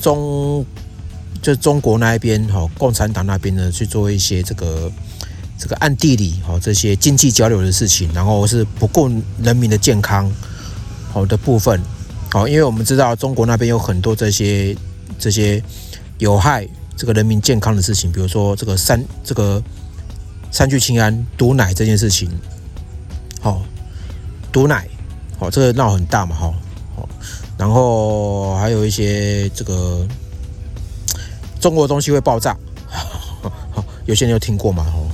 [0.02, 0.66] 中。
[1.42, 4.92] 就中国那一边哈，共产党那边呢去做一些这个
[5.60, 9.08] 这个暗地里哈这些经济交流的事情，然后是不顾
[9.44, 10.32] 人民的健康
[11.12, 11.80] 好的部分，
[12.32, 14.76] 好，因为我们知道中国那边有很多这些
[15.20, 15.62] 这些
[16.18, 19.62] 有害这个人民健康的事情，比如说这个三这个
[20.50, 22.28] 三聚氰胺毒奶这件事情，
[23.46, 23.62] 好，
[24.52, 24.90] 毒奶
[25.38, 26.52] 好，这个闹很大嘛哈，
[26.96, 27.08] 好，
[27.60, 30.04] 然后还有一些这个。
[31.62, 32.58] 中国的东西会爆炸，
[34.06, 34.84] 有些人有听过嘛？
[34.84, 35.08] 吼，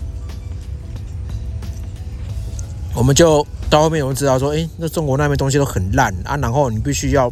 [2.93, 7.29] 我们就到后面我们知道说，哎，那中国那边东西都很烂啊，然后你必须要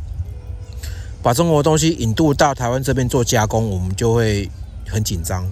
[1.21, 4.49] 把中国的东西引渡到台湾这边做加工，我们就会
[4.85, 5.45] 很紧张，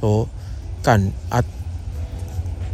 [0.00, 0.26] 说
[0.82, 1.42] 干啊，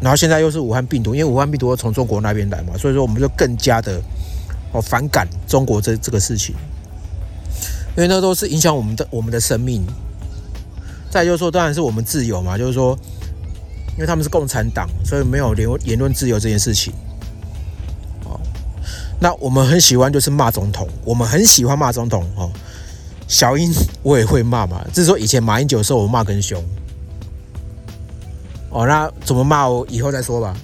[0.00, 4.00] 然后现在又是武汉病毒，因为武汉病毒从中国那边来嘛，所以说我们就更加的
[4.72, 6.54] 哦反感中国这这个事情。
[7.96, 9.84] 因为那都是影响我们的我们的生命。
[11.10, 12.96] 再就是说，当然是我们自由嘛，就是说，
[13.94, 16.94] 因为他们是共产党，所以没有言言论自由这件事情。
[18.24, 18.40] 哦，
[19.18, 22.48] 那我们很喜欢就是骂总统，我们很喜欢骂总统哦。
[23.26, 23.72] 小英
[24.04, 26.62] 我也会骂嘛，只是说以前马英九的时候我骂更凶。
[28.70, 30.56] 哦，那怎么骂我以后再说吧。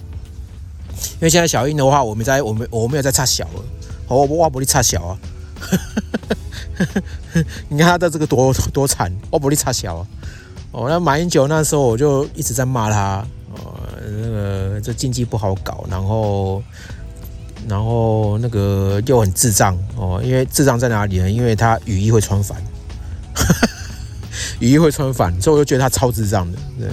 [1.13, 3.61] 因为现在小英的话，我们在我们我没有在差小了，
[4.07, 5.17] 我我不力差小啊。
[7.69, 10.07] 你看他的这个多多惨，我不力差小啊！
[10.71, 13.73] 哦，那马英九那时候我就一直在骂他，哦，
[14.21, 16.61] 那个这经济不好搞，然后
[17.67, 21.29] 然后那个又很智障哦，因为智障在哪里呢？
[21.29, 22.61] 因为他雨衣会穿反，
[24.59, 26.89] 雨衣会穿反，所以我就觉得他超智障的，对，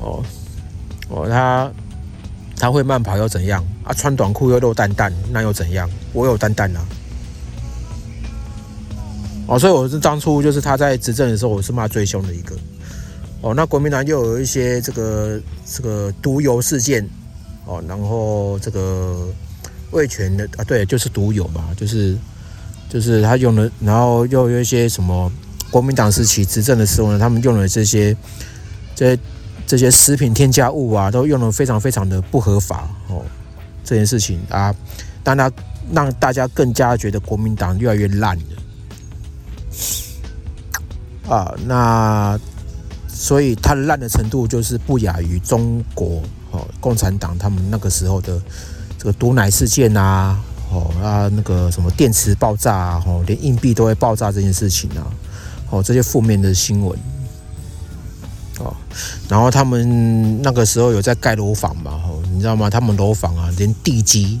[0.00, 0.24] 哦
[1.08, 1.70] 哦，他
[2.56, 3.92] 他会慢跑又怎样啊？
[3.92, 5.88] 穿短裤又露蛋蛋，那又怎样？
[6.12, 6.86] 我有蛋蛋啊！
[9.46, 12.54] 哦，所以我是当初就是他在执政的时候，我是骂最凶的一个。
[13.40, 17.08] 哦，那国民党又有一些这个这个毒油事件，
[17.64, 19.26] 哦，然后这个
[19.92, 22.16] 味全的啊，对，就是毒油嘛，就是
[22.90, 25.32] 就是他用了，然后又有一些什么
[25.70, 28.14] 国民党时期执政的时候呢，他们用了这些
[28.94, 29.22] 这些
[29.68, 33.22] 这些食品添加物啊，都用的非常非常的不合法哦。
[33.84, 34.74] 这件事情啊，
[35.22, 35.52] 让他
[35.92, 38.42] 让大家更加觉得国民党越来越烂了
[41.28, 41.54] 啊。
[41.66, 42.40] 那
[43.06, 48.40] 所以它烂的程度就是不亚于中国哦共产党他们那个时候的
[48.96, 50.38] 这个毒奶事件啊，
[50.72, 55.06] 哦啊那个什么电池爆炸啊，哦连硬币都会爆炸这件事情啊，
[55.68, 56.98] 哦这些负面的新闻。
[58.58, 58.74] 哦，
[59.28, 61.92] 然后他们那个时候有在盖楼房嘛？
[62.04, 62.68] 哦，你知道吗？
[62.68, 64.40] 他们楼房啊，连地基，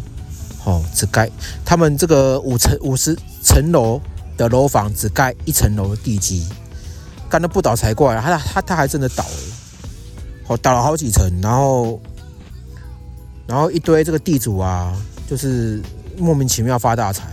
[0.64, 1.30] 哦，只盖
[1.64, 4.00] 他们这个五层五十层楼
[4.36, 6.46] 的楼房，只盖一层楼的地基，
[7.28, 8.20] 干的不倒才怪！
[8.20, 9.36] 他他他还真的倒了，
[10.48, 12.00] 哦，倒了好几层，然后
[13.46, 14.96] 然后一堆这个地主啊，
[15.28, 15.80] 就是
[16.18, 17.28] 莫名其妙发大财。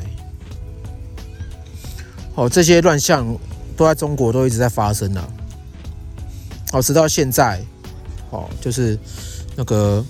[2.36, 3.26] 哦，这些乱象
[3.78, 5.26] 都在中国都一直在发生啊。
[6.76, 7.64] 哦，直到现在，
[8.32, 9.00] 哦，就是
[9.56, 10.04] 那个，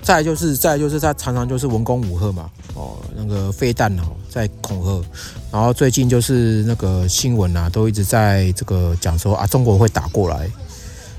[0.00, 5.04] 再就是再就是他常常就是文攻武赫嘛，哦，那个飞弹哦在恐吓，
[5.52, 10.50] 然后最近就是那个新闻啊，都一直在这个讲说啊，中国会打过来，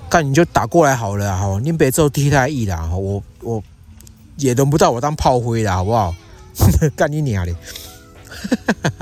[0.10, 3.62] 干你就打过来好了，好，你别做替代役啦，我我
[4.38, 6.16] 也轮不到我当炮灰啦，好不好？
[6.98, 7.54] 干你娘的！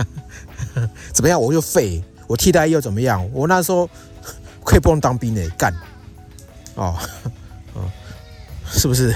[1.13, 1.41] 怎么样？
[1.41, 3.25] 我就废，我替代役又怎么样？
[3.31, 3.89] 我那时候。
[4.69, 5.73] 可以不用当兵的干，
[6.75, 6.95] 哦，
[7.73, 7.89] 哦，
[8.71, 9.11] 是不是？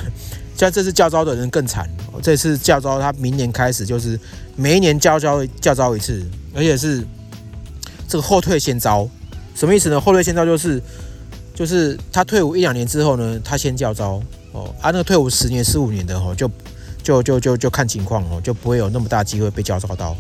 [0.58, 1.88] 像这次教招的人更惨，
[2.24, 4.20] 这次教招他明年开始就是
[4.56, 6.26] 每一年教招教招一次，
[6.56, 7.06] 而且是
[8.08, 9.08] 这个后退先招，
[9.54, 10.02] 什么意思呢？
[10.02, 10.82] 后退先招就是
[11.54, 14.20] 就是他退伍一两年之后呢，他先教招
[14.54, 16.50] 哦，啊，那个退伍十年、十五年的哦，就
[17.04, 20.18] 就就就就看情况哦，就不会有那么大机会被教招到。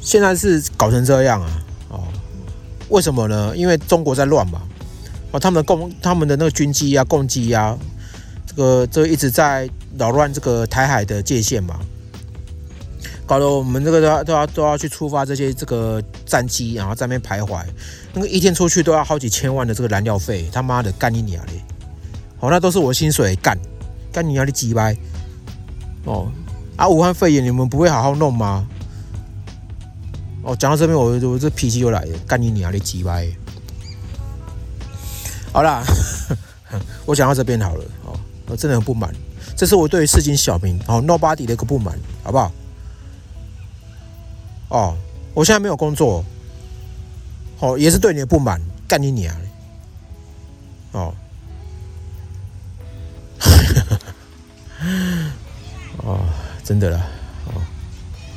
[0.00, 1.59] 现在是搞成这样啊！
[2.90, 3.56] 为什么呢？
[3.56, 4.60] 因为中国在乱嘛，
[5.30, 7.78] 哦，他们的共他们的那个军机啊、共机啊，
[8.46, 11.78] 这个这一直在扰乱这个台海的界限嘛，
[13.26, 17.64] 搞得我们这个都要都要都要去出发这些这个战机，然后在那边徘徊，
[18.12, 21.52] 那个一天出去都要好几千万的这个燃料费，他妈的干你娘嘞！
[22.40, 23.56] 哦，那都是我薪水干，
[24.12, 24.96] 干你娘的鸡掰！
[26.04, 26.28] 哦，
[26.74, 28.66] 啊，武汉肺炎你们不会好好弄吗？
[30.42, 33.20] 哦，讲到这边，我我这脾气又来了，干你娘的鸡巴！
[35.52, 35.82] 好啦，
[37.04, 37.84] 我讲到这边好了。
[38.04, 39.14] 哦，我真的很不满，
[39.56, 42.52] 这是我对市井小民哦 nobody 的一个不满，好不好？
[44.68, 44.96] 哦，
[45.34, 46.24] 我现在没有工作，
[47.58, 49.36] 哦，也是对你的不满，干你娘！
[50.92, 51.14] 哦，
[55.98, 56.20] 哦，
[56.64, 57.06] 真的啦。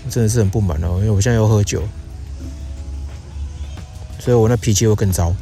[0.10, 1.82] 真的是很不满哦，因为我现在又喝酒，
[4.20, 5.34] 所以我那脾气会更糟。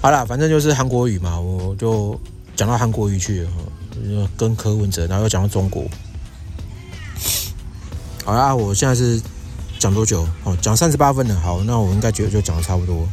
[0.00, 2.18] 好了，反正就是韩国语嘛，我就
[2.54, 3.46] 讲到韩国语去，
[4.36, 5.84] 跟柯文哲，然后又讲到中国。
[8.24, 9.20] 好啦，我现在是
[9.78, 10.26] 讲多久？
[10.44, 11.34] 哦，讲三十八分了。
[11.40, 13.08] 好，那我应该觉得就讲的差不多。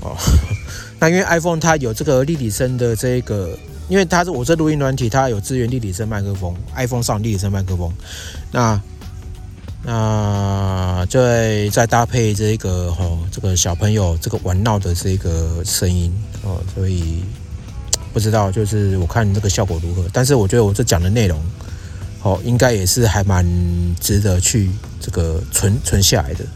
[0.00, 0.16] 哦，
[1.00, 3.58] 那因为 iPhone 它有这个立体声的这个。
[3.88, 7.92] 因为它是我这录音软体，它有支援立体声麦克风，iPhone 上立体声麦克风。
[8.50, 8.80] 那
[9.82, 16.10] 那再再搭配这个吼，这个小朋友这个玩闹的这个声音
[16.42, 17.22] 哦，所以
[18.14, 20.04] 不知道就是我看这个效果如何。
[20.12, 21.38] 但是我觉得我这讲的内容
[22.22, 23.44] 哦，应该也是还蛮
[24.00, 26.46] 值得去这个存存下来的。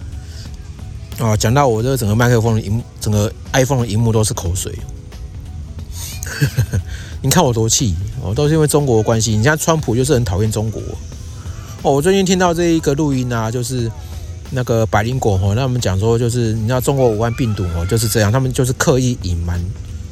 [1.18, 4.72] 哦，讲到我这整个麦克风的荧，整个 iPhone 的荧幕都是口水。
[7.20, 9.36] 你看我多气哦，都是因为中国的关系。
[9.36, 10.80] 你像川普就是很讨厌中国
[11.82, 11.92] 哦。
[11.92, 13.90] 我最近听到这一个录音啊，就是
[14.50, 19.60] 那个百灵果哦，那我们讲说就是你知道中国武汉病毒哦就是这样，他们就是刻意隐瞒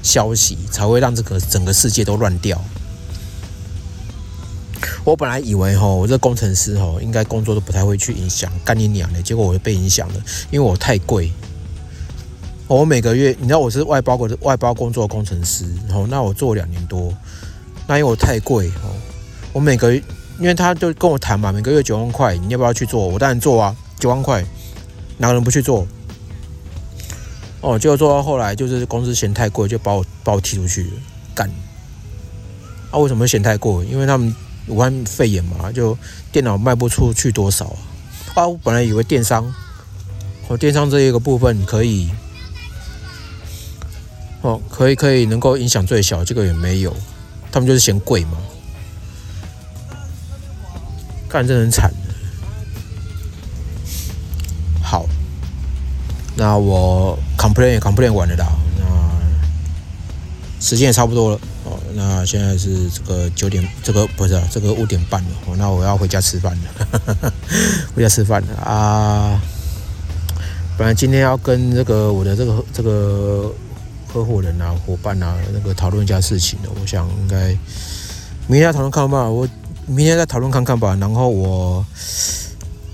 [0.03, 2.61] 消息，才会让这个整个世界都乱掉。
[5.05, 10.15] 我本来以为哈，我这工程师哈，应该工作都不太会去影响干你娘的，结果我被影响了，
[10.51, 11.31] 因为我太贵。
[12.69, 17.15] 我每个月，你知道我是外包的外包工作工程师，然后那我做两年多，
[17.87, 18.91] 那因为我太贵哦，
[19.53, 20.03] 我每个月，
[20.41, 23.07] 因为他就跟我谈嘛，每个月九万块，你要不要去做？
[23.07, 24.45] 我当然做啊，九万块，
[25.17, 25.87] 哪个人不去做？
[27.61, 30.91] 哦，结果做到后来就是公司嫌太贵，就把我把我踢出去，
[31.37, 31.49] 干！
[32.91, 33.87] 啊，为什么嫌太贵？
[33.87, 34.35] 因为他们
[34.67, 35.97] 武汉肺炎嘛，就
[36.33, 37.79] 电脑卖不出去多少啊？
[38.35, 39.55] 啊，我本来以为电商，
[40.49, 42.11] 哦，电商这一个部分可以。
[44.47, 46.95] 哦，可以可以，能够影响最小，这个也没有，
[47.51, 48.39] 他们就是嫌贵嘛，
[51.29, 51.93] 干真很惨。
[54.81, 55.05] 好，
[56.37, 58.47] 那我 complain 也 complain 完了啦，
[58.79, 58.85] 那
[60.61, 61.77] 时间也差不多了哦。
[61.95, 65.57] 那现在是这个九点，这个不是这个五点半了哦。
[65.59, 67.33] 那我要回家吃饭了，
[67.97, 69.43] 回家吃饭了啊。
[70.79, 73.51] 本来今天要跟这个我的这个这个
[74.17, 77.49] 合伙人啊、伙伴啊那个讨论一下事情的，我想应该
[78.47, 79.29] 明天再讨论看看吧。
[79.29, 79.47] 我
[79.87, 80.97] 明天再讨论看看吧。
[80.99, 81.85] 然后我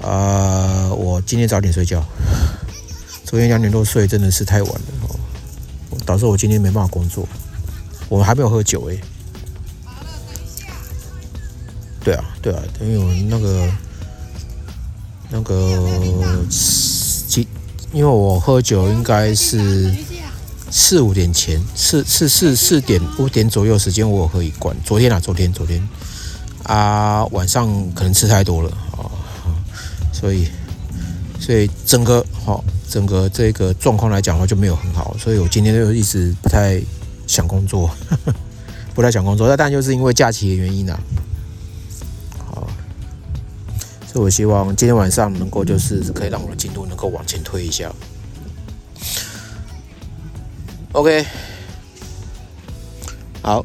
[0.01, 2.05] 呃，我今天早点睡觉。
[3.25, 7.27] 昨天两点多睡真的是太晚了哦，导致我今天没办法工作。
[8.09, 8.97] 我们还没有喝酒哎。
[12.03, 13.73] 对啊，对啊，因为我那个
[15.31, 17.47] 那个今，
[17.93, 19.95] 因为我喝酒应该是
[20.75, 24.75] 四五点前，四四四四点五点左右时间我有喝一罐。
[24.83, 25.87] 昨天啊，昨天昨天
[26.63, 29.05] 啊，晚上可能吃太多了啊，
[30.15, 30.49] 所以
[31.39, 32.65] 所以整个好。
[32.89, 36.79] 整个这个状况来讲的话就没有很好，所以我今天就一直不太
[37.27, 37.91] 想工作，
[38.95, 39.49] 不太想工作。
[39.49, 41.01] 那当然就是因为假期的原因啊。
[42.37, 42.69] 好，
[44.07, 47.91] 所以我希望今天晚上能够就是可以让我的进度能够往前推一下。
[50.93, 51.27] OK，
[53.43, 53.65] 好，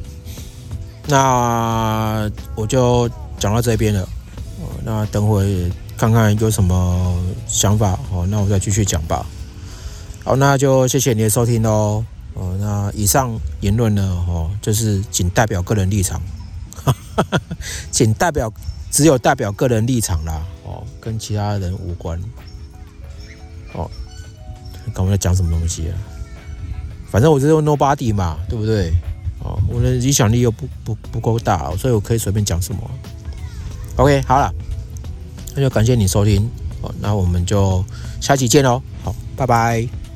[1.06, 3.08] 那我就
[3.38, 4.08] 讲到这边了。
[4.84, 5.70] 那等会。
[5.98, 9.26] 看看有什么想法哦，那我再继续讲吧。
[10.22, 12.04] 好，那就谢谢你的收听喽。
[12.34, 16.22] 哦，那以上言论呢，哦，就是仅代表个人立场，
[17.90, 18.48] 仅代表
[18.92, 20.40] 只有代表个人立场啦。
[20.62, 22.16] 哦，跟其他人无关。
[23.74, 23.90] 哦，
[24.94, 25.98] 刚刚在讲什么东西啊？
[27.10, 28.92] 反正我是用 nobody 嘛，对不对？
[29.42, 32.80] 哦，我的影响力又不不不够大，所以我可以随便讲什么。
[33.96, 34.52] OK，好了。
[35.54, 36.48] 那就感谢你收听，
[36.82, 37.84] 哦，那我们就
[38.20, 40.07] 下期见喽，好，拜拜。